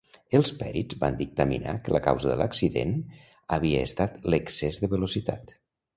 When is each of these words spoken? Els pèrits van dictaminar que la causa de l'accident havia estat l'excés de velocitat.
Els 0.37 0.51
pèrits 0.61 0.95
van 1.03 1.17
dictaminar 1.19 1.75
que 1.83 1.93
la 1.95 2.01
causa 2.07 2.31
de 2.31 2.37
l'accident 2.39 2.95
havia 3.59 3.85
estat 3.91 4.19
l'excés 4.35 4.81
de 4.85 4.91
velocitat. 4.99 5.55